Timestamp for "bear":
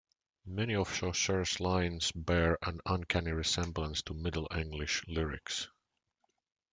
2.13-2.57